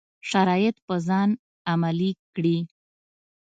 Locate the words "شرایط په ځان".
0.29-1.29